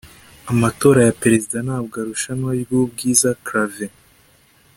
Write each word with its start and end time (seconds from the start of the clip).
amatora 0.51 0.99
ya 1.07 1.15
perezida 1.21 1.57
ntabwo 1.67 1.93
arushanwa 2.01 2.49
ryubwiza 2.61 3.29
clavain 3.45 3.93